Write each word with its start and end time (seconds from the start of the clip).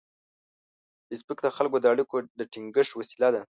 فېسبوک 1.07 1.39
د 1.43 1.47
خلکو 1.57 1.77
د 1.81 1.85
اړیکو 1.93 2.15
د 2.39 2.41
ټینګښت 2.51 2.93
وسیله 2.99 3.29
ده 3.35 3.41